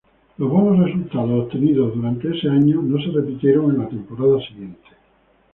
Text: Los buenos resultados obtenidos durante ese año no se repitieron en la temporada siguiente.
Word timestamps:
Los 0.39 0.49
buenos 0.49 0.79
resultados 0.83 1.43
obtenidos 1.43 1.93
durante 1.93 2.35
ese 2.35 2.49
año 2.49 2.81
no 2.81 2.97
se 3.05 3.11
repitieron 3.11 3.69
en 3.69 3.77
la 3.83 3.87
temporada 3.87 4.39
siguiente. 4.47 4.87